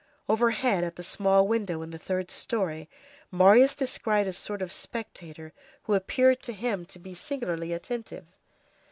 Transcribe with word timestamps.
Overhead, 0.27 0.83
at 0.83 0.95
the 0.95 1.03
small 1.03 1.47
window 1.47 1.83
in 1.83 1.91
the 1.91 1.99
third 1.99 2.31
story 2.31 2.89
Marius 3.29 3.75
descried 3.75 4.25
a 4.25 4.33
sort 4.33 4.63
of 4.63 4.71
spectator 4.71 5.53
who 5.83 5.93
appeared 5.93 6.41
to 6.41 6.53
him 6.53 6.85
to 6.87 6.97
be 6.97 7.13
singularly 7.13 7.71
attentive. 7.71 8.25